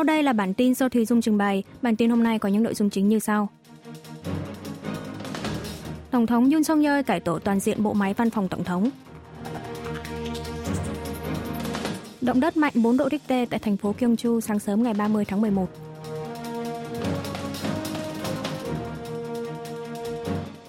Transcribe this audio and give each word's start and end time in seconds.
Sau 0.00 0.04
đây 0.04 0.22
là 0.22 0.32
bản 0.32 0.54
tin 0.54 0.74
do 0.74 0.88
Thùy 0.88 1.04
Dung 1.04 1.20
trình 1.20 1.38
bày. 1.38 1.62
Bản 1.82 1.96
tin 1.96 2.10
hôm 2.10 2.22
nay 2.22 2.38
có 2.38 2.48
những 2.48 2.62
nội 2.62 2.74
dung 2.74 2.90
chính 2.90 3.08
như 3.08 3.18
sau. 3.18 3.48
Tổng 6.10 6.26
thống 6.26 6.50
Yoon 6.50 6.64
song 6.64 6.82
yeol 6.82 7.02
cải 7.02 7.20
tổ 7.20 7.38
toàn 7.38 7.60
diện 7.60 7.82
bộ 7.82 7.92
máy 7.92 8.14
văn 8.14 8.30
phòng 8.30 8.48
tổng 8.48 8.64
thống. 8.64 8.90
Động 12.20 12.40
đất 12.40 12.56
mạnh 12.56 12.72
4 12.74 12.96
độ 12.96 13.08
Richter 13.10 13.48
tại 13.50 13.60
thành 13.60 13.76
phố 13.76 13.94
Gyeongju 13.98 14.40
sáng 14.40 14.58
sớm 14.58 14.82
ngày 14.82 14.94
30 14.94 15.24
tháng 15.24 15.40
11. 15.40 15.66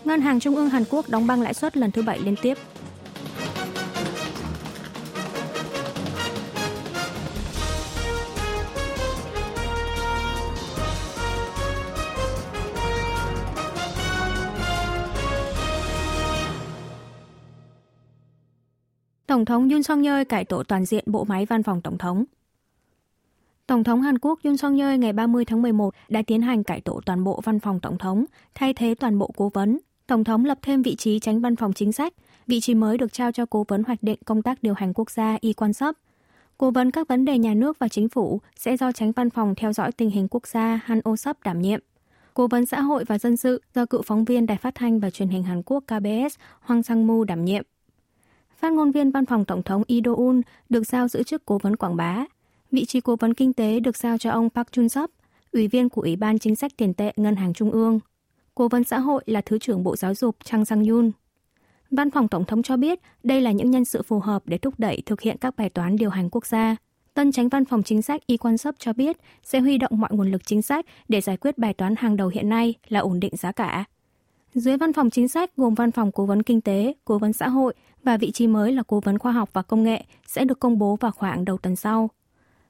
Ngân 0.06 0.22
hàng 0.22 0.40
Trung 0.40 0.56
ương 0.56 0.70
Hàn 0.70 0.84
Quốc 0.90 1.10
đóng 1.10 1.28
băng 1.28 1.42
lãi 1.42 1.54
suất 1.54 1.78
lần 1.78 1.92
thứ 1.92 2.02
bảy 2.02 2.20
liên 2.20 2.36
tiếp. 2.42 2.58
Tổng 19.32 19.46
thống 19.46 19.70
Yoon 19.70 19.84
song 19.84 20.04
yeol 20.04 20.24
cải 20.24 20.46
tổ 20.46 20.64
toàn 20.64 20.86
diện 20.86 21.04
bộ 21.08 21.24
máy 21.24 21.46
văn 21.46 21.64
phòng 21.64 21.82
tổng 21.82 21.98
thống. 21.98 22.24
Tổng 23.68 23.84
thống 23.84 24.02
Hàn 24.02 24.20
Quốc 24.20 24.40
Yoon 24.44 24.58
song 24.58 24.78
yeol 24.78 24.98
ngày 24.98 25.14
30 25.14 25.46
tháng 25.46 25.62
11 25.62 25.94
đã 26.10 26.22
tiến 26.28 26.42
hành 26.42 26.64
cải 26.64 26.82
tổ 26.82 27.02
toàn 27.06 27.24
bộ 27.24 27.42
văn 27.44 27.60
phòng 27.60 27.80
tổng 27.80 27.98
thống, 27.98 28.26
thay 28.56 28.74
thế 28.74 28.96
toàn 28.96 29.20
bộ 29.20 29.32
cố 29.38 29.50
vấn. 29.50 29.80
Tổng 30.08 30.24
thống 30.24 30.46
lập 30.46 30.58
thêm 30.62 30.82
vị 30.82 30.96
trí 30.96 31.20
tránh 31.20 31.42
văn 31.42 31.56
phòng 31.56 31.74
chính 31.74 31.92
sách, 31.92 32.14
vị 32.48 32.60
trí 32.60 32.76
mới 32.76 32.98
được 32.98 33.14
trao 33.14 33.32
cho 33.32 33.46
cố 33.46 33.66
vấn 33.68 33.84
hoạch 33.84 34.04
định 34.04 34.20
công 34.26 34.42
tác 34.42 34.64
điều 34.64 34.74
hành 34.74 34.94
quốc 34.94 35.12
gia 35.12 35.38
Y 35.42 35.54
Quan 35.54 35.74
Sấp. 35.74 35.96
Cố 36.58 36.72
vấn 36.72 36.92
các 36.92 37.08
vấn 37.08 37.26
đề 37.26 37.38
nhà 37.38 37.54
nước 37.54 37.80
và 37.80 37.88
chính 37.88 38.10
phủ 38.10 38.42
sẽ 38.56 38.78
do 38.78 38.92
tránh 38.92 39.12
văn 39.12 39.30
phòng 39.30 39.56
theo 39.56 39.74
dõi 39.74 39.92
tình 39.92 40.10
hình 40.10 40.28
quốc 40.28 40.48
gia 40.48 40.80
Han 40.86 41.02
O 41.04 41.16
Sấp 41.16 41.44
đảm 41.44 41.62
nhiệm. 41.62 41.80
Cố 42.34 42.48
vấn 42.48 42.66
xã 42.66 42.82
hội 42.82 43.04
và 43.04 43.18
dân 43.18 43.38
sự 43.38 43.62
do 43.76 43.86
cựu 43.86 44.02
phóng 44.02 44.26
viên 44.26 44.46
Đài 44.46 44.58
Phát 44.58 44.76
thanh 44.76 45.00
và 45.00 45.10
Truyền 45.10 45.30
hình 45.30 45.44
Hàn 45.44 45.62
Quốc 45.66 45.84
KBS 45.88 46.40
Hoàng 46.60 46.84
Sang 46.84 47.08
Mu 47.08 47.24
đảm 47.24 47.46
nhiệm. 47.46 47.64
Phát 48.62 48.74
ngôn 48.74 48.92
viên 48.92 49.12
văn 49.12 49.26
phòng 49.26 49.46
Tổng 49.46 49.64
thống 49.64 49.84
Lee 49.88 50.00
Do-un 50.06 50.42
được 50.70 50.88
giao 50.88 51.08
giữ 51.08 51.24
chức 51.24 51.46
cố 51.46 51.58
vấn 51.58 51.76
quảng 51.76 51.96
bá. 51.96 52.26
Vị 52.72 52.86
trí 52.86 53.02
cố 53.02 53.16
vấn 53.16 53.34
kinh 53.34 53.54
tế 53.54 53.80
được 53.80 53.98
giao 53.98 54.18
cho 54.18 54.32
ông 54.32 54.50
Park 54.50 54.68
Chun-sop, 54.72 55.08
ủy 55.52 55.68
viên 55.68 55.90
của 55.90 56.02
Ủy 56.02 56.16
ban 56.16 56.40
Chính 56.40 56.56
sách 56.56 56.72
Tiền 56.78 56.94
tệ 56.94 57.14
Ngân 57.16 57.36
hàng 57.36 57.54
Trung 57.54 57.72
ương. 57.72 58.00
Cố 58.56 58.68
vấn 58.68 58.84
xã 58.84 59.00
hội 59.00 59.24
là 59.26 59.42
Thứ 59.42 59.58
trưởng 59.60 59.84
Bộ 59.84 59.96
Giáo 59.96 60.16
dục 60.16 60.36
Chang 60.44 60.66
Sang-yun. 60.66 61.12
Văn 61.92 62.12
phòng 62.12 62.28
Tổng 62.28 62.46
thống 62.46 62.64
cho 62.64 62.78
biết 62.78 63.00
đây 63.24 63.42
là 63.42 63.52
những 63.52 63.72
nhân 63.72 63.86
sự 63.86 64.02
phù 64.02 64.20
hợp 64.20 64.42
để 64.46 64.58
thúc 64.58 64.74
đẩy 64.78 65.02
thực 65.06 65.22
hiện 65.22 65.38
các 65.38 65.56
bài 65.58 65.70
toán 65.70 65.96
điều 65.96 66.10
hành 66.10 66.30
quốc 66.30 66.46
gia. 66.46 66.76
Tân 67.14 67.32
tránh 67.32 67.50
văn 67.50 67.66
phòng 67.66 67.84
chính 67.84 68.02
sách 68.02 68.28
Y 68.28 68.38
Quan 68.38 68.58
Sấp 68.58 68.76
cho 68.80 68.94
biết 68.94 69.18
sẽ 69.44 69.60
huy 69.60 69.78
động 69.78 69.92
mọi 69.94 70.10
nguồn 70.14 70.32
lực 70.32 70.46
chính 70.46 70.62
sách 70.62 70.86
để 71.10 71.22
giải 71.22 71.38
quyết 71.38 71.58
bài 71.58 71.74
toán 71.74 71.96
hàng 71.98 72.18
đầu 72.18 72.28
hiện 72.28 72.50
nay 72.50 72.74
là 72.88 73.00
ổn 73.00 73.20
định 73.20 73.36
giá 73.38 73.52
cả. 73.52 73.86
Dưới 74.54 74.78
văn 74.78 74.94
phòng 74.94 75.10
chính 75.10 75.28
sách 75.28 75.56
gồm 75.58 75.74
văn 75.74 75.92
phòng 75.92 76.12
cố 76.12 76.26
vấn 76.26 76.44
kinh 76.44 76.62
tế, 76.62 76.94
cố 77.06 77.18
vấn 77.18 77.34
xã 77.34 77.48
hội 77.48 77.74
và 78.04 78.18
vị 78.18 78.32
trí 78.32 78.48
mới 78.48 78.72
là 78.72 78.84
cố 78.88 79.00
vấn 79.00 79.18
khoa 79.18 79.32
học 79.32 79.50
và 79.54 79.62
công 79.62 79.84
nghệ 79.84 80.04
sẽ 80.28 80.46
được 80.46 80.60
công 80.60 80.78
bố 80.78 80.96
vào 80.96 81.12
khoảng 81.12 81.46
đầu 81.46 81.58
tuần 81.58 81.76
sau. 81.76 82.10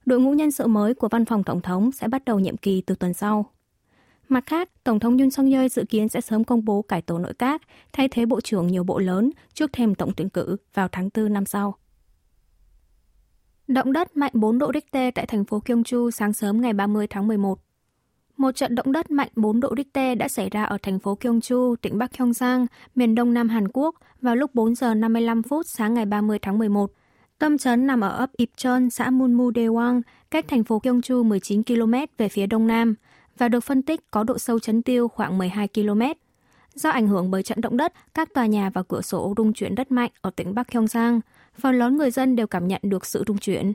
Đội 0.06 0.20
ngũ 0.20 0.34
nhân 0.34 0.52
sự 0.52 0.68
mới 0.68 0.94
của 0.94 1.08
văn 1.10 1.26
phòng 1.26 1.44
tổng 1.44 1.62
thống 1.62 1.92
sẽ 1.92 2.08
bắt 2.08 2.26
đầu 2.26 2.40
nhiệm 2.40 2.58
kỳ 2.58 2.82
từ 2.82 2.96
tuần 2.96 3.14
sau. 3.14 3.46
Mặt 4.30 4.44
khác, 4.46 4.70
Tổng 4.84 5.00
thống 5.00 5.18
Yoon 5.18 5.32
song 5.32 5.52
yeol 5.52 5.68
dự 5.68 5.86
kiến 5.90 6.10
sẽ 6.10 6.22
sớm 6.22 6.44
công 6.44 6.66
bố 6.66 6.82
cải 6.82 7.02
tổ 7.02 7.20
nội 7.20 7.34
các, 7.40 7.62
thay 7.94 8.08
thế 8.08 8.26
bộ 8.26 8.42
trưởng 8.42 8.68
nhiều 8.68 8.84
bộ 8.84 9.00
lớn 9.00 9.32
trước 9.54 9.70
thêm 9.74 9.96
tổng 9.96 10.14
tuyển 10.18 10.30
cử 10.30 10.58
vào 10.74 10.88
tháng 10.92 11.10
4 11.14 11.34
năm 11.34 11.46
sau. 11.46 11.76
Động 13.68 13.94
đất 13.94 14.18
mạnh 14.18 14.32
4 14.34 14.60
độ 14.60 14.72
Richter 14.74 15.14
tại 15.16 15.26
thành 15.26 15.46
phố 15.46 15.62
Gyeongju 15.66 16.12
sáng 16.12 16.34
sớm 16.34 16.62
ngày 16.62 16.74
30 16.74 17.08
tháng 17.08 17.28
11. 17.28 17.60
Một 18.38 18.52
trận 18.52 18.76
động 18.76 18.92
đất 18.92 19.12
mạnh 19.12 19.30
4 19.36 19.60
độ 19.60 19.74
Richter 19.78 20.18
đã 20.18 20.28
xảy 20.28 20.50
ra 20.50 20.64
ở 20.64 20.78
thành 20.82 21.00
phố 21.00 21.18
Gyeongju, 21.22 21.76
tỉnh 21.76 21.98
Bắc 21.98 22.18
Gyeongsang, 22.18 22.66
miền 22.96 23.16
đông 23.16 23.34
nam 23.34 23.50
Hàn 23.50 23.68
Quốc 23.74 23.96
vào 24.22 24.36
lúc 24.36 24.56
4 24.56 24.76
giờ 24.76 24.94
55 24.94 25.44
phút 25.44 25.68
sáng 25.68 25.94
ngày 25.94 26.06
30 26.06 26.40
tháng 26.42 26.58
11. 26.58 26.92
Tâm 27.40 27.58
trấn 27.58 27.88
nằm 27.88 28.02
ở 28.02 28.10
ấp 28.10 28.30
Ipchon, 28.38 28.90
xã 28.90 29.10
Munmu 29.10 29.52
Dewang, 29.52 30.02
cách 30.32 30.46
thành 30.48 30.64
phố 30.64 30.80
Gyeongju 30.84 31.24
19 31.24 31.64
km 31.64 31.94
về 32.18 32.30
phía 32.30 32.48
đông 32.48 32.68
nam 32.68 32.96
và 33.38 33.48
được 33.48 33.60
phân 33.60 33.82
tích 33.82 34.12
có 34.12 34.24
độ 34.24 34.38
sâu 34.38 34.60
chấn 34.60 34.82
tiêu 34.82 35.08
khoảng 35.08 35.38
12 35.38 35.68
km. 35.68 36.02
Do 36.74 36.90
ảnh 36.90 37.08
hưởng 37.08 37.32
bởi 37.32 37.44
trận 37.44 37.62
động 37.62 37.78
đất, 37.78 37.94
các 38.14 38.34
tòa 38.34 38.46
nhà 38.46 38.70
và 38.70 38.84
cửa 38.84 39.02
sổ 39.02 39.34
rung 39.38 39.54
chuyển 39.54 39.76
đất 39.76 39.92
mạnh 39.92 40.12
ở 40.22 40.30
tỉnh 40.30 40.56
Bắc 40.56 40.72
Gyeongsang, 40.72 41.22
phần 41.60 41.80
lớn 41.80 41.98
người 41.98 42.12
dân 42.12 42.36
đều 42.36 42.48
cảm 42.48 42.68
nhận 42.68 42.82
được 42.84 43.06
sự 43.06 43.24
rung 43.28 43.38
chuyển. 43.38 43.74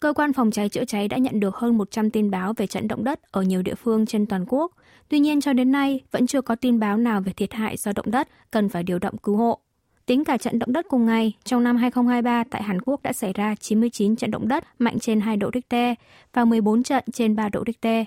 Cơ 0.00 0.12
quan 0.12 0.32
phòng 0.32 0.50
cháy 0.50 0.68
chữa 0.68 0.84
cháy 0.84 1.08
đã 1.08 1.16
nhận 1.16 1.40
được 1.40 1.56
hơn 1.56 1.78
100 1.78 2.10
tin 2.10 2.30
báo 2.30 2.52
về 2.56 2.66
trận 2.66 2.88
động 2.88 3.04
đất 3.04 3.20
ở 3.30 3.42
nhiều 3.42 3.62
địa 3.62 3.74
phương 3.74 4.06
trên 4.06 4.26
toàn 4.26 4.44
quốc. 4.48 4.72
Tuy 5.08 5.18
nhiên 5.18 5.40
cho 5.40 5.52
đến 5.52 5.72
nay 5.72 6.00
vẫn 6.10 6.26
chưa 6.26 6.40
có 6.40 6.54
tin 6.54 6.80
báo 6.80 6.96
nào 6.96 7.20
về 7.20 7.32
thiệt 7.32 7.52
hại 7.52 7.76
do 7.76 7.92
động 7.92 8.10
đất 8.10 8.28
cần 8.50 8.68
phải 8.68 8.82
điều 8.82 8.98
động 8.98 9.16
cứu 9.16 9.36
hộ. 9.36 9.58
Tính 10.06 10.24
cả 10.24 10.36
trận 10.36 10.58
động 10.58 10.72
đất 10.72 10.86
cùng 10.88 11.06
ngày, 11.06 11.32
trong 11.44 11.64
năm 11.64 11.76
2023 11.76 12.44
tại 12.50 12.62
Hàn 12.62 12.80
Quốc 12.80 13.02
đã 13.02 13.12
xảy 13.12 13.32
ra 13.32 13.54
99 13.60 14.16
trận 14.16 14.30
động 14.30 14.48
đất 14.48 14.64
mạnh 14.78 14.98
trên 14.98 15.20
2 15.20 15.36
độ 15.36 15.50
Richter 15.54 15.94
và 16.32 16.44
14 16.44 16.82
trận 16.82 17.04
trên 17.12 17.36
3 17.36 17.48
độ 17.48 17.62
Richter. 17.66 18.04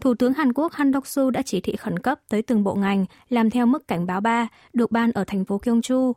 Thủ 0.00 0.14
tướng 0.14 0.32
Hàn 0.32 0.52
Quốc 0.52 0.72
Han 0.72 0.90
Dok-su 0.90 1.30
đã 1.30 1.42
chỉ 1.42 1.60
thị 1.60 1.76
khẩn 1.76 1.98
cấp 1.98 2.20
tới 2.28 2.42
từng 2.42 2.64
bộ 2.64 2.74
ngành 2.74 3.06
làm 3.28 3.50
theo 3.50 3.66
mức 3.66 3.88
cảnh 3.88 4.06
báo 4.06 4.20
3 4.20 4.48
được 4.72 4.92
ban 4.92 5.12
ở 5.12 5.24
thành 5.24 5.44
phố 5.44 5.60
Gyeongju. 5.62 6.12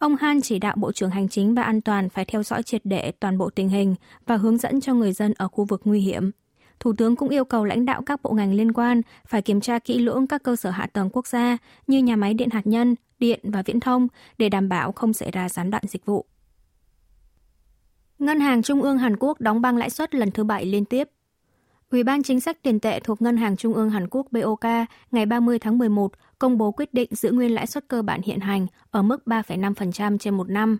Ông 0.00 0.16
Han 0.16 0.40
chỉ 0.40 0.58
đạo 0.58 0.74
Bộ 0.78 0.92
trưởng 0.92 1.10
Hành 1.10 1.28
chính 1.28 1.54
và 1.54 1.62
An 1.62 1.80
toàn 1.80 2.08
phải 2.08 2.24
theo 2.24 2.42
dõi 2.42 2.62
triệt 2.62 2.80
để 2.84 3.12
toàn 3.20 3.38
bộ 3.38 3.50
tình 3.50 3.68
hình 3.68 3.94
và 4.26 4.36
hướng 4.36 4.56
dẫn 4.56 4.80
cho 4.80 4.94
người 4.94 5.12
dân 5.12 5.32
ở 5.36 5.48
khu 5.48 5.64
vực 5.64 5.80
nguy 5.84 6.00
hiểm. 6.00 6.30
Thủ 6.80 6.92
tướng 6.92 7.16
cũng 7.16 7.28
yêu 7.28 7.44
cầu 7.44 7.64
lãnh 7.64 7.84
đạo 7.84 8.02
các 8.06 8.22
bộ 8.22 8.32
ngành 8.32 8.54
liên 8.54 8.72
quan 8.72 9.02
phải 9.26 9.42
kiểm 9.42 9.60
tra 9.60 9.78
kỹ 9.78 9.98
lưỡng 9.98 10.26
các 10.26 10.42
cơ 10.42 10.56
sở 10.56 10.70
hạ 10.70 10.86
tầng 10.86 11.10
quốc 11.12 11.26
gia 11.26 11.58
như 11.86 11.98
nhà 11.98 12.16
máy 12.16 12.34
điện 12.34 12.50
hạt 12.50 12.66
nhân, 12.66 12.94
điện 13.18 13.40
và 13.42 13.62
viễn 13.62 13.80
thông 13.80 14.08
để 14.38 14.48
đảm 14.48 14.68
bảo 14.68 14.92
không 14.92 15.12
xảy 15.12 15.30
ra 15.30 15.48
gián 15.48 15.70
đoạn 15.70 15.82
dịch 15.88 16.06
vụ. 16.06 16.24
Ngân 18.18 18.40
hàng 18.40 18.62
Trung 18.62 18.82
ương 18.82 18.98
Hàn 18.98 19.16
Quốc 19.16 19.40
đóng 19.40 19.60
băng 19.60 19.76
lãi 19.76 19.90
suất 19.90 20.14
lần 20.14 20.30
thứ 20.30 20.44
bảy 20.44 20.64
liên 20.64 20.84
tiếp. 20.84 21.08
Ủy 21.90 22.04
ban 22.04 22.22
chính 22.22 22.40
sách 22.40 22.62
tiền 22.62 22.80
tệ 22.80 23.00
thuộc 23.00 23.22
Ngân 23.22 23.36
hàng 23.36 23.56
Trung 23.56 23.74
ương 23.74 23.90
Hàn 23.90 24.06
Quốc 24.10 24.26
BOK 24.30 24.64
ngày 25.10 25.26
30 25.26 25.58
tháng 25.58 25.78
11 25.78 26.12
công 26.38 26.58
bố 26.58 26.72
quyết 26.72 26.94
định 26.94 27.08
giữ 27.14 27.30
nguyên 27.30 27.54
lãi 27.54 27.66
suất 27.66 27.88
cơ 27.88 28.02
bản 28.02 28.20
hiện 28.24 28.40
hành 28.40 28.66
ở 28.90 29.02
mức 29.02 29.22
3,5% 29.26 30.18
trên 30.18 30.34
một 30.34 30.50
năm. 30.50 30.78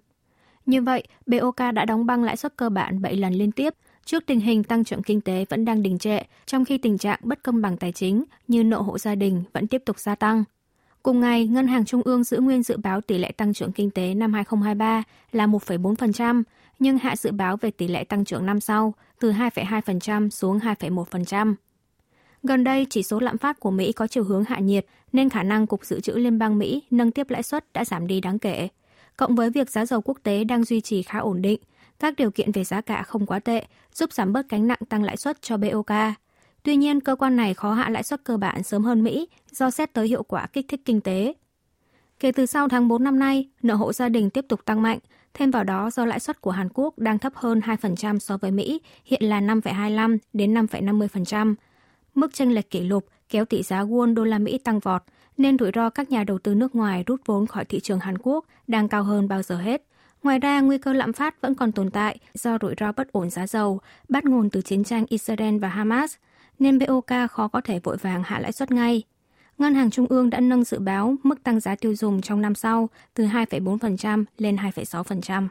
Như 0.66 0.82
vậy, 0.82 1.04
BOK 1.26 1.56
đã 1.74 1.84
đóng 1.84 2.06
băng 2.06 2.24
lãi 2.24 2.36
suất 2.36 2.56
cơ 2.56 2.68
bản 2.68 3.02
7 3.02 3.16
lần 3.16 3.34
liên 3.34 3.52
tiếp 3.52 3.74
trước 4.04 4.26
tình 4.26 4.40
hình 4.40 4.64
tăng 4.64 4.84
trưởng 4.84 5.02
kinh 5.02 5.20
tế 5.20 5.44
vẫn 5.48 5.64
đang 5.64 5.82
đình 5.82 5.98
trệ, 5.98 6.18
trong 6.46 6.64
khi 6.64 6.78
tình 6.78 6.98
trạng 6.98 7.20
bất 7.22 7.42
công 7.42 7.62
bằng 7.62 7.76
tài 7.76 7.92
chính 7.92 8.24
như 8.48 8.64
nợ 8.64 8.80
hộ 8.80 8.98
gia 8.98 9.14
đình 9.14 9.42
vẫn 9.52 9.66
tiếp 9.66 9.82
tục 9.86 9.98
gia 9.98 10.14
tăng. 10.14 10.44
Cùng 11.02 11.20
ngày, 11.20 11.46
Ngân 11.46 11.66
hàng 11.66 11.84
Trung 11.84 12.02
ương 12.04 12.24
giữ 12.24 12.40
nguyên 12.40 12.62
dự 12.62 12.76
báo 12.76 13.00
tỷ 13.00 13.18
lệ 13.18 13.32
tăng 13.32 13.52
trưởng 13.54 13.72
kinh 13.72 13.90
tế 13.90 14.14
năm 14.14 14.32
2023 14.32 15.02
là 15.32 15.46
1,4%, 15.46 16.42
nhưng 16.78 16.98
hạ 16.98 17.16
dự 17.16 17.30
báo 17.30 17.56
về 17.56 17.70
tỷ 17.70 17.88
lệ 17.88 18.04
tăng 18.04 18.24
trưởng 18.24 18.46
năm 18.46 18.60
sau 18.60 18.94
từ 19.20 19.32
2,2% 19.32 20.30
xuống 20.30 20.58
2,1%. 20.58 21.54
Gần 22.42 22.64
đây, 22.64 22.86
chỉ 22.90 23.02
số 23.02 23.20
lạm 23.20 23.38
phát 23.38 23.60
của 23.60 23.70
Mỹ 23.70 23.92
có 23.92 24.06
chiều 24.06 24.24
hướng 24.24 24.44
hạ 24.44 24.58
nhiệt, 24.58 24.86
nên 25.12 25.28
khả 25.28 25.42
năng 25.42 25.66
Cục 25.66 25.84
Dự 25.84 26.00
trữ 26.00 26.12
Liên 26.12 26.38
bang 26.38 26.58
Mỹ 26.58 26.82
nâng 26.90 27.10
tiếp 27.10 27.30
lãi 27.30 27.42
suất 27.42 27.72
đã 27.72 27.84
giảm 27.84 28.06
đi 28.06 28.20
đáng 28.20 28.38
kể. 28.38 28.68
Cộng 29.16 29.34
với 29.34 29.50
việc 29.50 29.70
giá 29.70 29.86
dầu 29.86 30.00
quốc 30.00 30.18
tế 30.22 30.44
đang 30.44 30.64
duy 30.64 30.80
trì 30.80 31.02
khá 31.02 31.18
ổn 31.18 31.42
định, 31.42 31.60
các 31.98 32.16
điều 32.16 32.30
kiện 32.30 32.52
về 32.52 32.64
giá 32.64 32.80
cả 32.80 33.02
không 33.02 33.26
quá 33.26 33.38
tệ, 33.38 33.64
giúp 33.94 34.12
giảm 34.12 34.32
bớt 34.32 34.48
gánh 34.48 34.66
nặng 34.66 34.80
tăng 34.88 35.02
lãi 35.02 35.16
suất 35.16 35.42
cho 35.42 35.56
BOK. 35.56 35.90
Tuy 36.62 36.76
nhiên, 36.76 37.00
cơ 37.00 37.14
quan 37.14 37.36
này 37.36 37.54
khó 37.54 37.72
hạ 37.72 37.90
lãi 37.90 38.02
suất 38.02 38.24
cơ 38.24 38.36
bản 38.36 38.62
sớm 38.62 38.84
hơn 38.84 39.02
Mỹ 39.04 39.28
do 39.50 39.70
xét 39.70 39.92
tới 39.92 40.08
hiệu 40.08 40.22
quả 40.22 40.46
kích 40.46 40.68
thích 40.68 40.80
kinh 40.84 41.00
tế. 41.00 41.34
Kể 42.20 42.32
từ 42.32 42.46
sau 42.46 42.68
tháng 42.68 42.88
4 42.88 43.04
năm 43.04 43.18
nay, 43.18 43.48
nợ 43.62 43.74
hộ 43.74 43.92
gia 43.92 44.08
đình 44.08 44.30
tiếp 44.30 44.44
tục 44.48 44.64
tăng 44.64 44.82
mạnh, 44.82 44.98
thêm 45.34 45.50
vào 45.50 45.64
đó 45.64 45.90
do 45.90 46.04
lãi 46.04 46.20
suất 46.20 46.40
của 46.40 46.50
Hàn 46.50 46.68
Quốc 46.74 46.98
đang 46.98 47.18
thấp 47.18 47.32
hơn 47.36 47.60
2% 47.60 48.18
so 48.18 48.36
với 48.36 48.50
Mỹ, 48.50 48.80
hiện 49.04 49.24
là 49.24 49.40
5,25 49.40 50.18
đến 50.32 50.54
5,50%. 50.54 51.54
Mức 52.14 52.34
chênh 52.34 52.54
lệch 52.54 52.70
kỷ 52.70 52.80
lục 52.80 53.06
kéo 53.28 53.44
tỷ 53.44 53.62
giá 53.62 53.82
won 53.82 54.14
đô 54.14 54.24
la 54.24 54.38
Mỹ 54.38 54.58
tăng 54.58 54.78
vọt, 54.78 55.02
nên 55.36 55.58
rủi 55.58 55.70
ro 55.74 55.90
các 55.90 56.10
nhà 56.10 56.24
đầu 56.24 56.38
tư 56.38 56.54
nước 56.54 56.74
ngoài 56.74 57.04
rút 57.06 57.20
vốn 57.26 57.46
khỏi 57.46 57.64
thị 57.64 57.80
trường 57.80 58.00
Hàn 58.00 58.18
Quốc 58.18 58.46
đang 58.66 58.88
cao 58.88 59.02
hơn 59.02 59.28
bao 59.28 59.42
giờ 59.42 59.56
hết. 59.56 59.82
Ngoài 60.22 60.38
ra, 60.38 60.60
nguy 60.60 60.78
cơ 60.78 60.92
lạm 60.92 61.12
phát 61.12 61.40
vẫn 61.40 61.54
còn 61.54 61.72
tồn 61.72 61.90
tại 61.90 62.18
do 62.34 62.58
rủi 62.60 62.74
ro 62.80 62.92
bất 62.92 63.12
ổn 63.12 63.30
giá 63.30 63.46
dầu, 63.46 63.80
bắt 64.08 64.24
nguồn 64.24 64.50
từ 64.50 64.62
chiến 64.62 64.84
tranh 64.84 65.04
Israel 65.08 65.58
và 65.58 65.68
Hamas, 65.68 66.16
nên 66.60 66.78
BOK 66.78 67.30
khó 67.30 67.48
có 67.48 67.60
thể 67.60 67.78
vội 67.78 67.96
vàng 67.96 68.22
hạ 68.22 68.40
lãi 68.40 68.52
suất 68.52 68.70
ngay. 68.70 69.02
Ngân 69.58 69.74
hàng 69.74 69.90
Trung 69.90 70.06
ương 70.06 70.30
đã 70.30 70.40
nâng 70.40 70.64
dự 70.64 70.78
báo 70.78 71.14
mức 71.22 71.42
tăng 71.42 71.60
giá 71.60 71.74
tiêu 71.74 71.94
dùng 71.94 72.20
trong 72.20 72.40
năm 72.40 72.54
sau 72.54 72.88
từ 73.14 73.24
2,4% 73.24 74.24
lên 74.38 74.56
2,6%. 74.56 75.48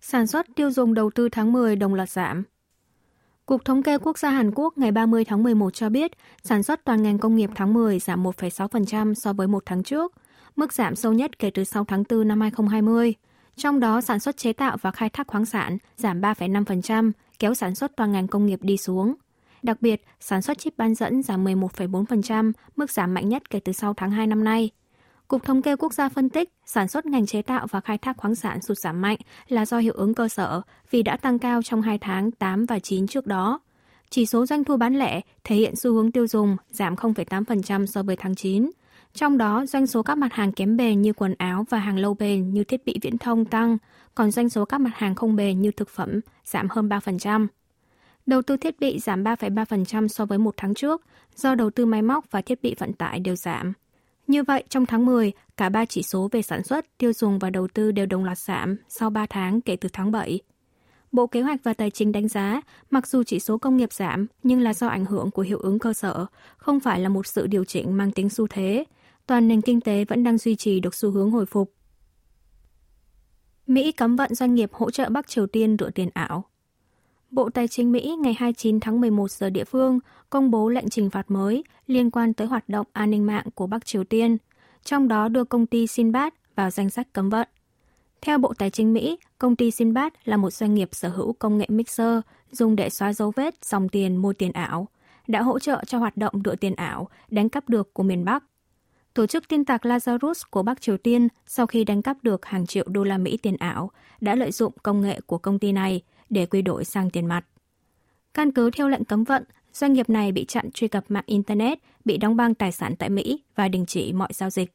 Sản 0.00 0.26
xuất 0.26 0.46
tiêu 0.56 0.70
dùng 0.70 0.94
đầu 0.94 1.10
tư 1.10 1.28
tháng 1.28 1.52
10 1.52 1.76
đồng 1.76 1.94
loạt 1.94 2.10
giảm. 2.10 2.42
Cục 3.46 3.64
Thống 3.64 3.82
kê 3.82 3.98
Quốc 3.98 4.18
gia 4.18 4.30
Hàn 4.30 4.50
Quốc 4.54 4.78
ngày 4.78 4.92
30 4.92 5.24
tháng 5.24 5.42
11 5.42 5.74
cho 5.74 5.88
biết 5.88 6.12
sản 6.42 6.62
xuất 6.62 6.84
toàn 6.84 7.02
ngành 7.02 7.18
công 7.18 7.36
nghiệp 7.36 7.50
tháng 7.54 7.74
10 7.74 7.98
giảm 7.98 8.24
1,6% 8.24 9.14
so 9.14 9.32
với 9.32 9.46
một 9.46 9.62
tháng 9.66 9.82
trước, 9.82 10.12
mức 10.56 10.72
giảm 10.72 10.96
sâu 10.96 11.12
nhất 11.12 11.38
kể 11.38 11.50
từ 11.50 11.64
sau 11.64 11.84
tháng 11.84 12.04
4 12.10 12.28
năm 12.28 12.40
2020. 12.40 13.14
Trong 13.56 13.80
đó, 13.80 14.00
sản 14.00 14.20
xuất 14.20 14.36
chế 14.36 14.52
tạo 14.52 14.76
và 14.80 14.90
khai 14.90 15.08
thác 15.08 15.26
khoáng 15.26 15.46
sản 15.46 15.78
giảm 15.96 16.20
3,5%, 16.20 17.12
kéo 17.42 17.54
sản 17.54 17.74
xuất 17.74 17.96
toàn 17.96 18.12
ngành 18.12 18.28
công 18.28 18.46
nghiệp 18.46 18.58
đi 18.62 18.76
xuống. 18.76 19.14
Đặc 19.62 19.82
biệt, 19.82 20.04
sản 20.20 20.42
xuất 20.42 20.58
chip 20.58 20.76
bán 20.76 20.94
dẫn 20.94 21.22
giảm 21.22 21.44
11,4%, 21.44 22.52
mức 22.76 22.90
giảm 22.90 23.14
mạnh 23.14 23.28
nhất 23.28 23.50
kể 23.50 23.60
từ 23.60 23.72
sau 23.72 23.94
tháng 23.94 24.10
2 24.10 24.26
năm 24.26 24.44
nay. 24.44 24.70
Cục 25.28 25.44
Thống 25.44 25.62
kê 25.62 25.76
Quốc 25.76 25.94
gia 25.94 26.08
phân 26.08 26.28
tích, 26.28 26.48
sản 26.66 26.88
xuất 26.88 27.06
ngành 27.06 27.26
chế 27.26 27.42
tạo 27.42 27.66
và 27.70 27.80
khai 27.80 27.98
thác 27.98 28.16
khoáng 28.16 28.34
sản 28.34 28.62
sụt 28.62 28.78
giảm 28.78 29.00
mạnh 29.00 29.16
là 29.48 29.66
do 29.66 29.78
hiệu 29.78 29.94
ứng 29.94 30.14
cơ 30.14 30.28
sở 30.28 30.62
vì 30.90 31.02
đã 31.02 31.16
tăng 31.16 31.38
cao 31.38 31.62
trong 31.62 31.82
hai 31.82 31.98
tháng 31.98 32.30
8 32.30 32.66
và 32.66 32.78
9 32.78 33.06
trước 33.06 33.26
đó. 33.26 33.60
Chỉ 34.10 34.26
số 34.26 34.46
doanh 34.46 34.64
thu 34.64 34.76
bán 34.76 34.94
lẻ 34.94 35.20
thể 35.44 35.56
hiện 35.56 35.76
xu 35.76 35.92
hướng 35.92 36.12
tiêu 36.12 36.26
dùng 36.26 36.56
giảm 36.70 36.94
0,8% 36.94 37.86
so 37.86 38.02
với 38.02 38.16
tháng 38.16 38.34
9. 38.34 38.70
Trong 39.14 39.38
đó, 39.38 39.66
doanh 39.66 39.86
số 39.86 40.02
các 40.02 40.18
mặt 40.18 40.32
hàng 40.32 40.52
kém 40.52 40.76
bền 40.76 41.02
như 41.02 41.12
quần 41.12 41.34
áo 41.38 41.64
và 41.70 41.78
hàng 41.78 41.98
lâu 41.98 42.14
bền 42.14 42.50
như 42.50 42.64
thiết 42.64 42.84
bị 42.84 42.98
viễn 43.02 43.18
thông 43.18 43.44
tăng, 43.44 43.78
còn 44.14 44.30
doanh 44.30 44.48
số 44.48 44.64
các 44.64 44.80
mặt 44.80 44.92
hàng 44.94 45.14
không 45.14 45.36
bền 45.36 45.60
như 45.60 45.70
thực 45.70 45.88
phẩm 45.88 46.20
giảm 46.44 46.68
hơn 46.70 46.88
3%. 46.88 47.46
Đầu 48.26 48.42
tư 48.42 48.56
thiết 48.56 48.80
bị 48.80 48.98
giảm 48.98 49.24
3,3% 49.24 50.08
so 50.08 50.24
với 50.24 50.38
một 50.38 50.54
tháng 50.56 50.74
trước, 50.74 51.02
do 51.36 51.54
đầu 51.54 51.70
tư 51.70 51.86
máy 51.86 52.02
móc 52.02 52.30
và 52.30 52.42
thiết 52.42 52.62
bị 52.62 52.74
vận 52.78 52.92
tải 52.92 53.20
đều 53.20 53.36
giảm. 53.36 53.72
Như 54.26 54.42
vậy, 54.42 54.64
trong 54.68 54.86
tháng 54.86 55.06
10, 55.06 55.32
cả 55.56 55.68
ba 55.68 55.84
chỉ 55.84 56.02
số 56.02 56.28
về 56.32 56.42
sản 56.42 56.64
xuất, 56.64 56.98
tiêu 56.98 57.12
dùng 57.12 57.38
và 57.38 57.50
đầu 57.50 57.68
tư 57.68 57.92
đều 57.92 58.06
đồng 58.06 58.24
loạt 58.24 58.38
giảm 58.38 58.76
sau 58.88 59.10
3 59.10 59.26
tháng 59.30 59.60
kể 59.60 59.76
từ 59.76 59.88
tháng 59.92 60.12
7. 60.12 60.40
Bộ 61.12 61.26
Kế 61.26 61.40
hoạch 61.40 61.60
và 61.64 61.74
Tài 61.74 61.90
chính 61.90 62.12
đánh 62.12 62.28
giá, 62.28 62.60
mặc 62.90 63.06
dù 63.06 63.22
chỉ 63.22 63.40
số 63.40 63.58
công 63.58 63.76
nghiệp 63.76 63.92
giảm, 63.92 64.26
nhưng 64.42 64.60
là 64.60 64.74
do 64.74 64.86
ảnh 64.86 65.04
hưởng 65.04 65.30
của 65.30 65.42
hiệu 65.42 65.58
ứng 65.58 65.78
cơ 65.78 65.92
sở, 65.92 66.26
không 66.56 66.80
phải 66.80 67.00
là 67.00 67.08
một 67.08 67.26
sự 67.26 67.46
điều 67.46 67.64
chỉnh 67.64 67.96
mang 67.96 68.12
tính 68.12 68.28
xu 68.28 68.46
thế. 68.46 68.84
Toàn 69.26 69.48
nền 69.48 69.60
kinh 69.60 69.80
tế 69.80 70.04
vẫn 70.04 70.24
đang 70.24 70.38
duy 70.38 70.56
trì 70.56 70.80
được 70.80 70.94
xu 70.94 71.10
hướng 71.10 71.30
hồi 71.30 71.46
phục. 71.46 71.72
Mỹ 73.66 73.92
cấm 73.92 74.16
vận 74.16 74.34
doanh 74.34 74.54
nghiệp 74.54 74.72
hỗ 74.72 74.90
trợ 74.90 75.08
Bắc 75.08 75.28
Triều 75.28 75.46
Tiên 75.46 75.76
rửa 75.78 75.90
tiền 75.90 76.08
ảo. 76.14 76.44
Bộ 77.30 77.50
Tài 77.50 77.68
chính 77.68 77.92
Mỹ 77.92 78.16
ngày 78.20 78.34
29 78.38 78.80
tháng 78.80 79.00
11 79.00 79.30
giờ 79.30 79.50
địa 79.50 79.64
phương 79.64 79.98
công 80.30 80.50
bố 80.50 80.68
lệnh 80.68 80.88
trừng 80.88 81.10
phạt 81.10 81.30
mới 81.30 81.64
liên 81.86 82.10
quan 82.10 82.34
tới 82.34 82.46
hoạt 82.46 82.68
động 82.68 82.86
an 82.92 83.10
ninh 83.10 83.26
mạng 83.26 83.46
của 83.54 83.66
Bắc 83.66 83.86
Triều 83.86 84.04
Tiên, 84.04 84.36
trong 84.84 85.08
đó 85.08 85.28
đưa 85.28 85.44
công 85.44 85.66
ty 85.66 85.86
Sinbad 85.86 86.32
vào 86.56 86.70
danh 86.70 86.90
sách 86.90 87.12
cấm 87.12 87.30
vận. 87.30 87.48
Theo 88.20 88.38
Bộ 88.38 88.54
Tài 88.58 88.70
chính 88.70 88.92
Mỹ, 88.92 89.18
công 89.38 89.56
ty 89.56 89.70
Sinbad 89.70 90.12
là 90.24 90.36
một 90.36 90.50
doanh 90.50 90.74
nghiệp 90.74 90.88
sở 90.92 91.08
hữu 91.08 91.32
công 91.32 91.58
nghệ 91.58 91.66
mixer 91.68 92.20
dùng 92.50 92.76
để 92.76 92.90
xóa 92.90 93.12
dấu 93.12 93.32
vết 93.36 93.64
dòng 93.64 93.88
tiền 93.88 94.16
mua 94.16 94.32
tiền 94.32 94.52
ảo, 94.52 94.88
đã 95.26 95.42
hỗ 95.42 95.58
trợ 95.58 95.84
cho 95.86 95.98
hoạt 95.98 96.16
động 96.16 96.34
rửa 96.44 96.54
tiền 96.54 96.74
ảo 96.74 97.08
đánh 97.28 97.48
cắp 97.48 97.68
được 97.68 97.94
của 97.94 98.02
miền 98.02 98.24
Bắc. 98.24 98.44
Tổ 99.14 99.26
chức 99.26 99.48
tin 99.48 99.64
tặc 99.64 99.82
Lazarus 99.82 100.42
của 100.50 100.62
Bắc 100.62 100.80
Triều 100.80 100.96
Tiên 100.96 101.28
sau 101.46 101.66
khi 101.66 101.84
đánh 101.84 102.02
cắp 102.02 102.16
được 102.22 102.44
hàng 102.44 102.66
triệu 102.66 102.84
đô 102.88 103.04
la 103.04 103.18
Mỹ 103.18 103.36
tiền 103.36 103.56
ảo 103.56 103.90
đã 104.20 104.34
lợi 104.34 104.52
dụng 104.52 104.72
công 104.82 105.00
nghệ 105.00 105.20
của 105.26 105.38
công 105.38 105.58
ty 105.58 105.72
này 105.72 106.02
để 106.30 106.46
quy 106.46 106.62
đổi 106.62 106.84
sang 106.84 107.10
tiền 107.10 107.26
mặt. 107.26 107.44
Căn 108.34 108.52
cứ 108.52 108.70
theo 108.70 108.88
lệnh 108.88 109.04
cấm 109.04 109.24
vận, 109.24 109.44
doanh 109.72 109.92
nghiệp 109.92 110.10
này 110.10 110.32
bị 110.32 110.44
chặn 110.44 110.70
truy 110.70 110.88
cập 110.88 111.04
mạng 111.08 111.24
Internet, 111.26 111.78
bị 112.04 112.16
đóng 112.16 112.36
băng 112.36 112.54
tài 112.54 112.72
sản 112.72 112.96
tại 112.96 113.10
Mỹ 113.10 113.42
và 113.54 113.68
đình 113.68 113.86
chỉ 113.86 114.12
mọi 114.12 114.28
giao 114.32 114.50
dịch. 114.50 114.72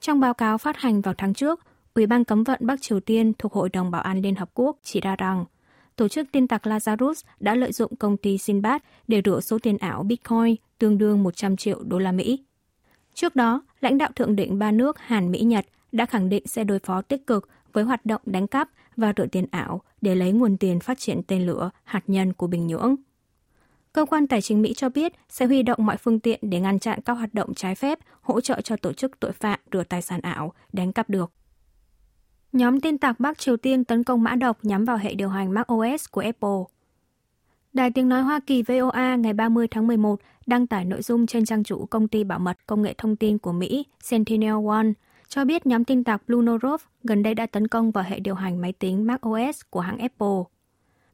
Trong 0.00 0.20
báo 0.20 0.34
cáo 0.34 0.58
phát 0.58 0.76
hành 0.76 1.00
vào 1.00 1.14
tháng 1.18 1.34
trước, 1.34 1.60
Ủy 1.94 2.06
ban 2.06 2.24
cấm 2.24 2.44
vận 2.44 2.58
Bắc 2.62 2.82
Triều 2.82 3.00
Tiên 3.00 3.32
thuộc 3.38 3.52
Hội 3.52 3.68
đồng 3.68 3.90
Bảo 3.90 4.02
an 4.02 4.20
Liên 4.20 4.34
Hợp 4.34 4.50
Quốc 4.54 4.76
chỉ 4.82 5.00
ra 5.00 5.16
rằng 5.16 5.44
tổ 5.96 6.08
chức 6.08 6.28
tin 6.32 6.48
tặc 6.48 6.66
Lazarus 6.66 7.22
đã 7.40 7.54
lợi 7.54 7.72
dụng 7.72 7.96
công 7.96 8.16
ty 8.16 8.38
Sinbad 8.38 8.82
để 9.08 9.22
rửa 9.24 9.40
số 9.40 9.58
tiền 9.58 9.78
ảo 9.78 10.02
Bitcoin 10.02 10.56
tương 10.78 10.98
đương 10.98 11.22
100 11.22 11.56
triệu 11.56 11.82
đô 11.82 11.98
la 11.98 12.12
Mỹ. 12.12 12.44
Trước 13.18 13.36
đó, 13.36 13.62
lãnh 13.80 13.98
đạo 13.98 14.10
thượng 14.16 14.36
đỉnh 14.36 14.58
ba 14.58 14.70
nước 14.70 14.98
Hàn 14.98 15.30
Mỹ 15.30 15.40
Nhật 15.40 15.66
đã 15.92 16.06
khẳng 16.06 16.28
định 16.28 16.46
sẽ 16.46 16.64
đối 16.64 16.78
phó 16.78 17.02
tích 17.02 17.26
cực 17.26 17.48
với 17.72 17.84
hoạt 17.84 18.06
động 18.06 18.20
đánh 18.24 18.46
cắp 18.46 18.68
và 18.96 19.12
rửa 19.16 19.26
tiền 19.26 19.46
ảo 19.50 19.82
để 20.00 20.14
lấy 20.14 20.32
nguồn 20.32 20.56
tiền 20.56 20.80
phát 20.80 20.98
triển 20.98 21.22
tên 21.22 21.46
lửa 21.46 21.70
hạt 21.84 22.02
nhân 22.06 22.32
của 22.32 22.46
Bình 22.46 22.66
Nhưỡng. 22.66 22.96
Cơ 23.92 24.04
quan 24.04 24.26
Tài 24.26 24.42
chính 24.42 24.62
Mỹ 24.62 24.74
cho 24.74 24.88
biết 24.88 25.12
sẽ 25.28 25.46
huy 25.46 25.62
động 25.62 25.86
mọi 25.86 25.96
phương 25.96 26.20
tiện 26.20 26.40
để 26.42 26.60
ngăn 26.60 26.78
chặn 26.78 27.00
các 27.04 27.12
hoạt 27.12 27.34
động 27.34 27.54
trái 27.54 27.74
phép, 27.74 27.98
hỗ 28.20 28.40
trợ 28.40 28.60
cho 28.60 28.76
tổ 28.76 28.92
chức 28.92 29.20
tội 29.20 29.32
phạm 29.32 29.60
rửa 29.72 29.84
tài 29.84 30.02
sản 30.02 30.20
ảo, 30.20 30.52
đánh 30.72 30.92
cắp 30.92 31.10
được. 31.10 31.32
Nhóm 32.52 32.80
tin 32.80 32.98
tặc 32.98 33.20
Bắc 33.20 33.38
Triều 33.38 33.56
Tiên 33.56 33.84
tấn 33.84 34.04
công 34.04 34.22
mã 34.22 34.34
độc 34.34 34.58
nhắm 34.62 34.84
vào 34.84 34.96
hệ 34.96 35.14
điều 35.14 35.28
hành 35.28 35.54
macOS 35.54 36.04
của 36.10 36.20
Apple. 36.20 36.77
Đài 37.72 37.90
tiếng 37.90 38.08
nói 38.08 38.22
Hoa 38.22 38.40
Kỳ 38.46 38.62
VOA 38.62 39.16
ngày 39.16 39.32
30 39.32 39.68
tháng 39.70 39.86
11 39.86 40.20
đăng 40.46 40.66
tải 40.66 40.84
nội 40.84 41.02
dung 41.02 41.26
trên 41.26 41.44
trang 41.44 41.64
chủ 41.64 41.86
công 41.86 42.08
ty 42.08 42.24
bảo 42.24 42.38
mật 42.38 42.58
công 42.66 42.82
nghệ 42.82 42.94
thông 42.98 43.16
tin 43.16 43.38
của 43.38 43.52
Mỹ 43.52 43.86
Sentinel 44.02 44.66
One 44.68 44.86
cho 45.28 45.44
biết 45.44 45.66
nhóm 45.66 45.84
tin 45.84 46.04
tặc 46.04 46.22
BlueNorov 46.26 46.82
gần 47.04 47.22
đây 47.22 47.34
đã 47.34 47.46
tấn 47.46 47.68
công 47.68 47.90
vào 47.90 48.04
hệ 48.04 48.20
điều 48.20 48.34
hành 48.34 48.60
máy 48.60 48.72
tính 48.72 49.06
macOS 49.06 49.60
của 49.70 49.80
hãng 49.80 49.98
Apple. 49.98 50.42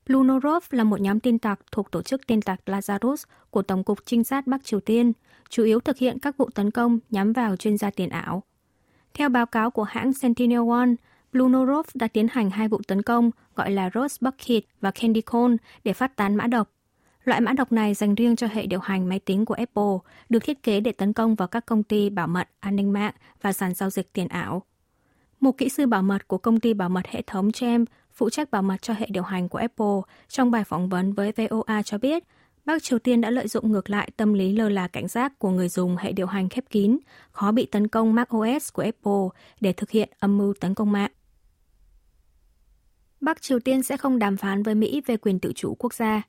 BlueNorov 0.06 0.64
là 0.70 0.84
một 0.84 1.00
nhóm 1.00 1.20
tin 1.20 1.38
tặc 1.38 1.60
thuộc 1.72 1.90
tổ 1.90 2.02
chức 2.02 2.26
tin 2.26 2.42
tặc 2.42 2.60
Lazarus 2.66 3.24
của 3.50 3.62
Tổng 3.62 3.84
cục 3.84 3.98
Trinh 4.06 4.24
sát 4.24 4.46
Bắc 4.46 4.64
Triều 4.64 4.80
Tiên, 4.80 5.12
chủ 5.48 5.64
yếu 5.64 5.80
thực 5.80 5.98
hiện 5.98 6.18
các 6.18 6.36
vụ 6.36 6.48
tấn 6.54 6.70
công 6.70 6.98
nhắm 7.10 7.32
vào 7.32 7.56
chuyên 7.56 7.78
gia 7.78 7.90
tiền 7.90 8.08
ảo. 8.08 8.42
Theo 9.14 9.28
báo 9.28 9.46
cáo 9.46 9.70
của 9.70 9.82
hãng 9.82 10.12
Sentinel 10.12 10.68
One, 10.70 10.88
Blue 11.34 11.82
đã 11.94 12.08
tiến 12.08 12.28
hành 12.30 12.50
hai 12.50 12.68
vụ 12.68 12.80
tấn 12.88 13.02
công 13.02 13.30
gọi 13.54 13.70
là 13.70 13.90
Rose 13.94 14.16
Bucket 14.20 14.64
và 14.80 14.90
Candy 14.90 15.20
Cone 15.20 15.56
để 15.84 15.92
phát 15.92 16.16
tán 16.16 16.34
mã 16.34 16.46
độc. 16.46 16.70
Loại 17.24 17.40
mã 17.40 17.52
độc 17.52 17.72
này 17.72 17.94
dành 17.94 18.14
riêng 18.14 18.36
cho 18.36 18.46
hệ 18.52 18.66
điều 18.66 18.80
hành 18.80 19.08
máy 19.08 19.18
tính 19.18 19.44
của 19.44 19.54
Apple, 19.54 20.12
được 20.28 20.44
thiết 20.44 20.62
kế 20.62 20.80
để 20.80 20.92
tấn 20.92 21.12
công 21.12 21.34
vào 21.34 21.48
các 21.48 21.66
công 21.66 21.82
ty 21.82 22.10
bảo 22.10 22.26
mật, 22.26 22.48
an 22.60 22.76
ninh 22.76 22.92
mạng 22.92 23.14
và 23.42 23.52
sàn 23.52 23.74
giao 23.74 23.90
dịch 23.90 24.12
tiền 24.12 24.28
ảo. 24.28 24.62
Một 25.40 25.58
kỹ 25.58 25.68
sư 25.68 25.86
bảo 25.86 26.02
mật 26.02 26.28
của 26.28 26.38
công 26.38 26.60
ty 26.60 26.74
bảo 26.74 26.88
mật 26.88 27.06
hệ 27.06 27.22
thống 27.26 27.50
Gem 27.60 27.84
phụ 28.12 28.30
trách 28.30 28.50
bảo 28.50 28.62
mật 28.62 28.82
cho 28.82 28.94
hệ 28.94 29.06
điều 29.10 29.22
hành 29.22 29.48
của 29.48 29.58
Apple 29.58 30.00
trong 30.28 30.50
bài 30.50 30.64
phỏng 30.64 30.88
vấn 30.88 31.12
với 31.12 31.32
VOA 31.36 31.82
cho 31.82 31.98
biết, 31.98 32.24
Bắc 32.64 32.82
Triều 32.82 32.98
Tiên 32.98 33.20
đã 33.20 33.30
lợi 33.30 33.48
dụng 33.48 33.72
ngược 33.72 33.90
lại 33.90 34.10
tâm 34.16 34.34
lý 34.34 34.52
lơ 34.52 34.68
là 34.68 34.88
cảnh 34.88 35.08
giác 35.08 35.38
của 35.38 35.50
người 35.50 35.68
dùng 35.68 35.96
hệ 35.96 36.12
điều 36.12 36.26
hành 36.26 36.48
khép 36.48 36.64
kín, 36.70 36.98
khó 37.30 37.52
bị 37.52 37.66
tấn 37.66 37.88
công 37.88 38.14
macOS 38.14 38.72
của 38.72 38.82
Apple 38.82 39.40
để 39.60 39.72
thực 39.72 39.90
hiện 39.90 40.08
âm 40.20 40.38
mưu 40.38 40.54
tấn 40.60 40.74
công 40.74 40.92
mạng. 40.92 41.10
Bắc 43.24 43.42
Triều 43.42 43.60
Tiên 43.60 43.82
sẽ 43.82 43.96
không 43.96 44.18
đàm 44.18 44.36
phán 44.36 44.62
với 44.62 44.74
Mỹ 44.74 45.02
về 45.06 45.16
quyền 45.16 45.38
tự 45.38 45.52
chủ 45.52 45.74
quốc 45.78 45.94
gia. 45.94 46.22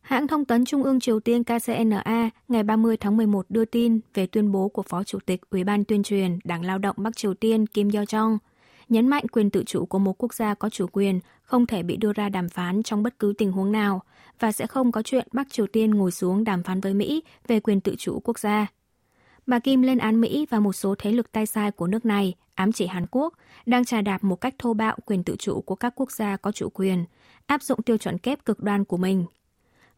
Hãng 0.00 0.26
thông 0.26 0.44
tấn 0.44 0.64
Trung 0.64 0.82
ương 0.82 1.00
Triều 1.00 1.20
Tiên 1.20 1.42
KCNA 1.44 2.30
ngày 2.48 2.62
30 2.62 2.96
tháng 2.96 3.16
11 3.16 3.46
đưa 3.48 3.64
tin 3.64 4.00
về 4.14 4.26
tuyên 4.26 4.52
bố 4.52 4.68
của 4.68 4.82
Phó 4.82 5.04
Chủ 5.04 5.18
tịch 5.26 5.40
Ủy 5.50 5.64
ban 5.64 5.84
tuyên 5.84 6.02
truyền 6.02 6.38
Đảng 6.44 6.64
Lao 6.64 6.78
động 6.78 6.96
Bắc 6.98 7.16
Triều 7.16 7.34
Tiên 7.34 7.66
Kim 7.66 7.90
Yo 7.90 8.02
Jong, 8.02 8.38
nhấn 8.88 9.08
mạnh 9.08 9.28
quyền 9.32 9.50
tự 9.50 9.64
chủ 9.66 9.86
của 9.86 9.98
một 9.98 10.22
quốc 10.22 10.34
gia 10.34 10.54
có 10.54 10.70
chủ 10.70 10.86
quyền 10.92 11.20
không 11.42 11.66
thể 11.66 11.82
bị 11.82 11.96
đưa 11.96 12.12
ra 12.12 12.28
đàm 12.28 12.48
phán 12.48 12.82
trong 12.82 13.02
bất 13.02 13.18
cứ 13.18 13.32
tình 13.38 13.52
huống 13.52 13.72
nào 13.72 14.02
và 14.38 14.52
sẽ 14.52 14.66
không 14.66 14.92
có 14.92 15.02
chuyện 15.02 15.28
Bắc 15.32 15.50
Triều 15.50 15.66
Tiên 15.66 15.90
ngồi 15.90 16.10
xuống 16.10 16.44
đàm 16.44 16.62
phán 16.62 16.80
với 16.80 16.94
Mỹ 16.94 17.22
về 17.46 17.60
quyền 17.60 17.80
tự 17.80 17.94
chủ 17.98 18.20
quốc 18.20 18.38
gia. 18.38 18.66
Bà 19.48 19.58
Kim 19.58 19.82
lên 19.82 19.98
án 19.98 20.20
Mỹ 20.20 20.46
và 20.50 20.60
một 20.60 20.72
số 20.72 20.94
thế 20.98 21.12
lực 21.12 21.32
tay 21.32 21.46
sai 21.46 21.70
của 21.70 21.86
nước 21.86 22.04
này, 22.04 22.34
ám 22.54 22.72
chỉ 22.72 22.86
Hàn 22.86 23.06
Quốc, 23.10 23.34
đang 23.66 23.84
trà 23.84 24.00
đạp 24.00 24.24
một 24.24 24.36
cách 24.36 24.54
thô 24.58 24.74
bạo 24.74 24.96
quyền 25.06 25.24
tự 25.24 25.36
chủ 25.38 25.60
của 25.60 25.74
các 25.74 25.92
quốc 25.96 26.10
gia 26.10 26.36
có 26.36 26.52
chủ 26.52 26.68
quyền, 26.74 27.04
áp 27.46 27.62
dụng 27.62 27.82
tiêu 27.82 27.96
chuẩn 27.96 28.18
kép 28.18 28.44
cực 28.44 28.60
đoan 28.60 28.84
của 28.84 28.96
mình 28.96 29.24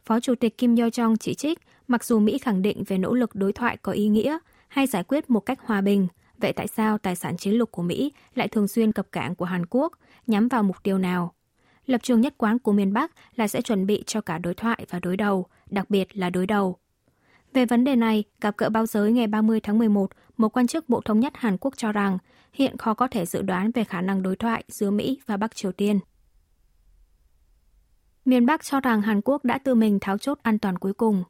Phó 0.05 0.19
Chủ 0.19 0.35
tịch 0.35 0.57
Kim 0.57 0.75
Yo 0.75 0.87
Jong 0.87 1.15
chỉ 1.19 1.33
trích, 1.33 1.59
mặc 1.87 2.03
dù 2.03 2.19
Mỹ 2.19 2.37
khẳng 2.37 2.61
định 2.61 2.83
về 2.87 2.97
nỗ 2.97 3.13
lực 3.13 3.35
đối 3.35 3.53
thoại 3.53 3.77
có 3.77 3.91
ý 3.91 4.07
nghĩa 4.07 4.37
hay 4.67 4.87
giải 4.87 5.03
quyết 5.03 5.29
một 5.29 5.39
cách 5.39 5.59
hòa 5.65 5.81
bình, 5.81 6.07
vậy 6.37 6.53
tại 6.53 6.67
sao 6.67 6.97
tài 6.97 7.15
sản 7.15 7.37
chiến 7.37 7.53
lược 7.53 7.71
của 7.71 7.83
Mỹ 7.83 8.11
lại 8.35 8.47
thường 8.47 8.67
xuyên 8.67 8.91
cập 8.91 9.11
cảng 9.11 9.35
của 9.35 9.45
Hàn 9.45 9.65
Quốc, 9.69 9.93
nhắm 10.27 10.47
vào 10.47 10.63
mục 10.63 10.83
tiêu 10.83 10.97
nào? 10.97 11.33
Lập 11.85 12.03
trường 12.03 12.21
nhất 12.21 12.33
quán 12.37 12.59
của 12.59 12.71
miền 12.71 12.93
Bắc 12.93 13.11
là 13.35 13.47
sẽ 13.47 13.61
chuẩn 13.61 13.85
bị 13.85 14.03
cho 14.07 14.21
cả 14.21 14.37
đối 14.37 14.53
thoại 14.53 14.85
và 14.89 14.99
đối 14.99 15.17
đầu, 15.17 15.45
đặc 15.69 15.89
biệt 15.89 16.17
là 16.17 16.29
đối 16.29 16.47
đầu. 16.47 16.77
Về 17.53 17.65
vấn 17.65 17.83
đề 17.83 17.95
này, 17.95 18.23
gặp 18.41 18.57
gỡ 18.57 18.69
báo 18.69 18.85
giới 18.85 19.11
ngày 19.11 19.27
30 19.27 19.59
tháng 19.59 19.77
11, 19.77 20.11
một 20.37 20.49
quan 20.49 20.67
chức 20.67 20.89
Bộ 20.89 21.01
Thống 21.01 21.19
nhất 21.19 21.33
Hàn 21.35 21.57
Quốc 21.57 21.73
cho 21.77 21.91
rằng 21.91 22.17
hiện 22.53 22.77
khó 22.77 22.93
có 22.93 23.07
thể 23.07 23.25
dự 23.25 23.41
đoán 23.41 23.71
về 23.71 23.83
khả 23.83 24.01
năng 24.01 24.23
đối 24.23 24.35
thoại 24.35 24.63
giữa 24.67 24.91
Mỹ 24.91 25.19
và 25.25 25.37
Bắc 25.37 25.55
Triều 25.55 25.71
Tiên. 25.71 25.99
Miền 28.25 28.45
Bắc 28.45 28.63
cho 28.63 28.79
rằng 28.79 29.01
Hàn 29.01 29.21
Quốc 29.21 29.45
đã 29.45 29.57
tự 29.57 29.75
mình 29.75 29.99
tháo 30.01 30.17
chốt 30.17 30.39
an 30.43 30.59
toàn 30.59 30.77
cuối 30.77 30.93
cùng. 30.93 31.23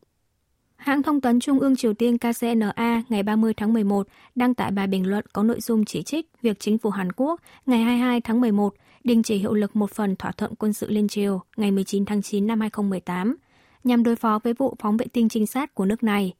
Hãng 0.76 1.04
thông 1.04 1.22
tấn 1.22 1.40
Trung 1.40 1.60
ương 1.60 1.76
Triều 1.76 1.94
Tiên 1.94 2.18
KCNA 2.18 3.04
ngày 3.10 3.24
30 3.24 3.54
tháng 3.54 3.74
11 3.74 4.08
đăng 4.36 4.54
tải 4.54 4.72
bài 4.72 4.88
bình 4.88 5.10
luận 5.10 5.26
có 5.34 5.44
nội 5.44 5.62
dung 5.62 5.86
chỉ 5.86 6.04
trích 6.04 6.30
việc 6.42 6.60
chính 6.60 6.78
phủ 6.78 6.90
Hàn 6.90 7.12
Quốc 7.12 7.42
ngày 7.66 7.80
22 7.80 8.22
tháng 8.22 8.42
11 8.42 8.74
đình 9.04 9.24
chỉ 9.24 9.38
hiệu 9.38 9.54
lực 9.54 9.76
một 9.76 9.92
phần 9.92 10.16
thỏa 10.16 10.32
thuận 10.32 10.56
quân 10.56 10.74
sự 10.74 10.90
liên 10.90 11.08
triều 11.08 11.42
ngày 11.58 11.72
19 11.72 12.06
tháng 12.06 12.22
9 12.22 12.48
năm 12.48 12.60
2018 12.60 13.36
nhằm 13.84 14.04
đối 14.04 14.16
phó 14.16 14.40
với 14.44 14.54
vụ 14.54 14.76
phóng 14.80 14.98
vệ 14.98 15.06
tinh 15.14 15.30
trinh 15.30 15.48
sát 15.48 15.76
của 15.76 15.86
nước 15.86 16.04
này. 16.04 16.34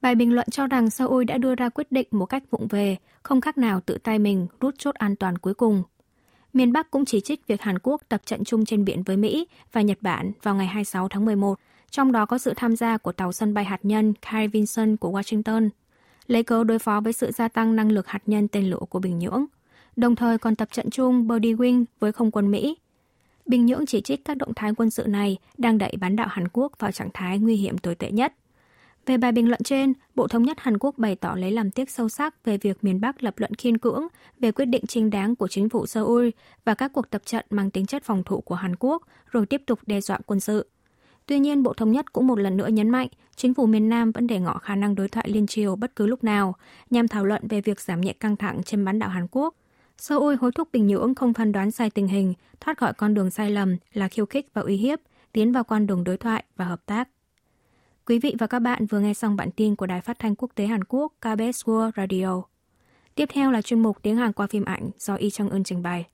Bài 0.00 0.14
bình 0.14 0.32
luận 0.32 0.46
cho 0.50 0.66
rằng 0.66 0.90
Seoul 0.90 1.24
đã 1.24 1.38
đưa 1.38 1.54
ra 1.54 1.68
quyết 1.68 1.92
định 1.92 2.06
một 2.10 2.26
cách 2.26 2.42
vụng 2.50 2.68
về, 2.68 2.96
không 3.22 3.40
khác 3.40 3.58
nào 3.58 3.80
tự 3.80 3.98
tay 3.98 4.18
mình 4.18 4.46
rút 4.60 4.74
chốt 4.78 4.94
an 4.94 5.16
toàn 5.16 5.38
cuối 5.38 5.54
cùng 5.54 5.82
Miền 6.52 6.72
Bắc 6.72 6.90
cũng 6.90 7.04
chỉ 7.04 7.20
trích 7.20 7.46
việc 7.46 7.62
Hàn 7.62 7.78
Quốc 7.82 8.02
tập 8.08 8.20
trận 8.26 8.44
chung 8.44 8.64
trên 8.64 8.84
biển 8.84 9.02
với 9.02 9.16
Mỹ 9.16 9.46
và 9.72 9.82
Nhật 9.82 9.98
Bản 10.00 10.32
vào 10.42 10.54
ngày 10.54 10.66
26 10.66 11.08
tháng 11.08 11.24
11, 11.24 11.58
trong 11.90 12.12
đó 12.12 12.26
có 12.26 12.38
sự 12.38 12.52
tham 12.56 12.76
gia 12.76 12.98
của 12.98 13.12
tàu 13.12 13.32
sân 13.32 13.54
bay 13.54 13.64
hạt 13.64 13.80
nhân 13.82 14.14
Kai 14.30 14.48
Vinson 14.48 14.96
của 14.96 15.10
Washington, 15.10 15.68
lấy 16.26 16.42
cớ 16.42 16.64
đối 16.64 16.78
phó 16.78 17.00
với 17.00 17.12
sự 17.12 17.30
gia 17.30 17.48
tăng 17.48 17.76
năng 17.76 17.92
lực 17.92 18.06
hạt 18.06 18.22
nhân 18.26 18.48
tên 18.48 18.70
lửa 18.70 18.78
của 18.90 18.98
Bình 18.98 19.18
Nhưỡng, 19.18 19.46
đồng 19.96 20.16
thời 20.16 20.38
còn 20.38 20.56
tập 20.56 20.68
trận 20.72 20.90
chung 20.90 21.28
Birdie 21.28 21.54
Wing 21.54 21.84
với 22.00 22.12
không 22.12 22.30
quân 22.30 22.50
Mỹ. 22.50 22.76
Bình 23.50 23.66
Nhưỡng 23.66 23.86
chỉ 23.86 24.00
trích 24.00 24.24
các 24.24 24.36
động 24.36 24.54
thái 24.56 24.72
quân 24.76 24.90
sự 24.90 25.04
này 25.06 25.36
đang 25.58 25.78
đẩy 25.78 25.92
bán 26.00 26.16
đảo 26.16 26.28
Hàn 26.30 26.48
Quốc 26.52 26.72
vào 26.78 26.92
trạng 26.92 27.10
thái 27.14 27.38
nguy 27.38 27.56
hiểm 27.56 27.78
tồi 27.78 27.94
tệ 27.94 28.10
nhất. 28.10 28.34
Về 29.06 29.16
bài 29.16 29.32
bình 29.32 29.48
luận 29.48 29.60
trên, 29.64 29.92
Bộ 30.14 30.28
Thống 30.28 30.42
nhất 30.42 30.56
Hàn 30.60 30.78
Quốc 30.78 30.98
bày 30.98 31.16
tỏ 31.16 31.34
lấy 31.34 31.52
làm 31.52 31.70
tiếc 31.70 31.90
sâu 31.90 32.08
sắc 32.08 32.44
về 32.44 32.58
việc 32.58 32.84
miền 32.84 33.00
Bắc 33.00 33.22
lập 33.22 33.34
luận 33.36 33.54
khiên 33.54 33.78
cưỡng 33.78 34.06
về 34.38 34.52
quyết 34.52 34.64
định 34.64 34.86
chính 34.86 35.10
đáng 35.10 35.36
của 35.36 35.48
chính 35.48 35.68
phủ 35.68 35.86
Seoul 35.86 36.28
và 36.64 36.74
các 36.74 36.92
cuộc 36.92 37.10
tập 37.10 37.22
trận 37.24 37.46
mang 37.50 37.70
tính 37.70 37.86
chất 37.86 38.04
phòng 38.04 38.22
thủ 38.24 38.40
của 38.40 38.54
Hàn 38.54 38.76
Quốc, 38.76 39.02
rồi 39.30 39.46
tiếp 39.46 39.62
tục 39.66 39.78
đe 39.86 40.00
dọa 40.00 40.18
quân 40.26 40.40
sự. 40.40 40.66
Tuy 41.26 41.38
nhiên, 41.38 41.62
Bộ 41.62 41.72
Thống 41.72 41.92
nhất 41.92 42.12
cũng 42.12 42.26
một 42.26 42.38
lần 42.38 42.56
nữa 42.56 42.68
nhấn 42.68 42.90
mạnh 42.90 43.08
chính 43.36 43.54
phủ 43.54 43.66
miền 43.66 43.88
Nam 43.88 44.12
vẫn 44.12 44.26
để 44.26 44.40
ngỏ 44.40 44.58
khả 44.58 44.74
năng 44.74 44.94
đối 44.94 45.08
thoại 45.08 45.28
liên 45.28 45.46
triều 45.46 45.76
bất 45.76 45.96
cứ 45.96 46.06
lúc 46.06 46.24
nào 46.24 46.54
nhằm 46.90 47.08
thảo 47.08 47.24
luận 47.24 47.42
về 47.48 47.60
việc 47.60 47.80
giảm 47.80 48.00
nhẹ 48.00 48.12
căng 48.12 48.36
thẳng 48.36 48.62
trên 48.62 48.84
bán 48.84 48.98
đảo 48.98 49.10
Hàn 49.10 49.26
Quốc. 49.30 49.54
Seoul 50.00 50.34
hối 50.34 50.52
thúc 50.52 50.68
Bình 50.72 50.86
Nhưỡng 50.86 51.14
không 51.14 51.34
phán 51.34 51.52
đoán 51.52 51.70
sai 51.70 51.90
tình 51.90 52.08
hình, 52.08 52.34
thoát 52.60 52.78
khỏi 52.78 52.92
con 52.92 53.14
đường 53.14 53.30
sai 53.30 53.50
lầm 53.50 53.76
là 53.92 54.08
khiêu 54.08 54.26
khích 54.26 54.46
và 54.54 54.62
uy 54.62 54.76
hiếp, 54.76 54.98
tiến 55.32 55.52
vào 55.52 55.64
con 55.64 55.86
đường 55.86 56.04
đối 56.04 56.16
thoại 56.16 56.44
và 56.56 56.64
hợp 56.64 56.86
tác. 56.86 57.08
Quý 58.06 58.18
vị 58.18 58.34
và 58.38 58.46
các 58.46 58.58
bạn 58.58 58.86
vừa 58.86 59.00
nghe 59.00 59.14
xong 59.14 59.36
bản 59.36 59.50
tin 59.50 59.76
của 59.76 59.86
Đài 59.86 60.00
Phát 60.00 60.18
thanh 60.18 60.34
Quốc 60.34 60.50
tế 60.54 60.66
Hàn 60.66 60.84
Quốc 60.84 61.12
KBS 61.20 61.64
World 61.64 61.90
Radio. 61.96 62.42
Tiếp 63.14 63.28
theo 63.32 63.50
là 63.50 63.62
chuyên 63.62 63.82
mục 63.82 64.02
tiếng 64.02 64.16
Hàn 64.16 64.32
qua 64.32 64.46
phim 64.46 64.64
ảnh 64.64 64.90
do 64.98 65.14
Y 65.14 65.30
Chang 65.30 65.50
Ưn 65.50 65.64
trình 65.64 65.82
bày. 65.82 66.06